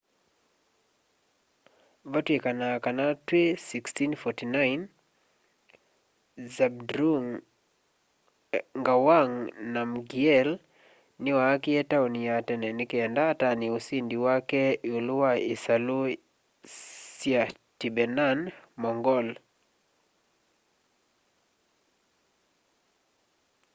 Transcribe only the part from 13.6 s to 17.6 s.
usindi wake iulu wa isalu sya